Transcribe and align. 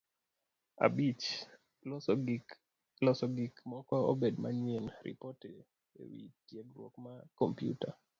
Abich; 0.85 1.25
Loso 1.87 3.25
gik 3.35 3.53
moko 3.71 3.95
obed 4.11 4.35
manyien. 4.43 4.85
Ripot 5.03 5.39
e 5.49 5.53
wi 6.11 6.21
tiegruok 6.47 6.93
mar 7.03 7.21
kompyuta 7.37 7.89